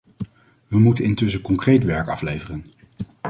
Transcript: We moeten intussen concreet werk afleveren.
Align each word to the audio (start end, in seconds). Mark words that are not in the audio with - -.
We 0.67 0.79
moeten 0.79 1.03
intussen 1.03 1.41
concreet 1.41 1.83
werk 1.83 2.07
afleveren. 2.07 2.65